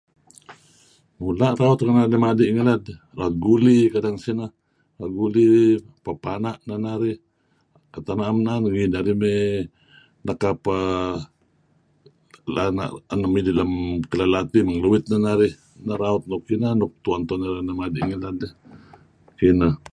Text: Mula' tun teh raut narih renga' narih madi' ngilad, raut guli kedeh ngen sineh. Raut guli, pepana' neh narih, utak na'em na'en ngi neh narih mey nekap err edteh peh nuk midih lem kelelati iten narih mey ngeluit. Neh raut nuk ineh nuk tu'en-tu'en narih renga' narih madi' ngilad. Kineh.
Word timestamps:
Mula' 1.19 1.49
tun 1.57 1.65
teh 1.77 1.85
raut 1.85 1.85
narih 1.85 1.89
renga' 1.93 2.03
narih 2.09 2.23
madi' 2.25 2.51
ngilad, 2.55 2.85
raut 3.19 3.35
guli 3.45 3.77
kedeh 3.93 4.11
ngen 4.11 4.23
sineh. 4.25 4.49
Raut 4.99 5.13
guli, 5.19 5.45
pepana' 6.03 6.59
neh 6.67 6.79
narih, 6.85 7.17
utak 7.97 8.15
na'em 8.17 8.37
na'en 8.45 8.61
ngi 8.65 8.69
neh 8.85 8.91
narih 8.93 9.15
mey 9.21 9.39
nekap 10.27 10.59
err 10.69 10.77
edteh 12.61 12.69
peh 13.07 13.17
nuk 13.19 13.31
midih 13.33 13.55
lem 13.59 13.71
kelelati 14.09 14.47
iten 14.57 14.59
narih 14.63 14.67
mey 14.67 14.75
ngeluit. 14.77 15.03
Neh 15.85 15.97
raut 16.03 16.23
nuk 16.29 16.43
ineh 16.55 16.71
nuk 16.79 16.91
tu'en-tu'en 17.03 17.39
narih 17.41 17.55
renga' 17.57 17.71
narih 17.79 17.81
madi' 17.81 18.05
ngilad. 18.07 18.39
Kineh. 19.39 19.75